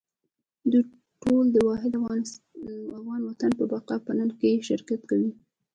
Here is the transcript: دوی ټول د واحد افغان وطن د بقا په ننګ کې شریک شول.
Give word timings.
دوی 0.71 0.83
ټول 1.23 1.45
د 1.51 1.57
واحد 1.67 1.91
افغان 2.97 3.21
وطن 3.25 3.51
د 3.55 3.61
بقا 3.71 3.95
په 4.05 4.11
ننګ 4.17 4.33
کې 4.39 4.63
شریک 4.67 4.91
شول. 5.09 5.23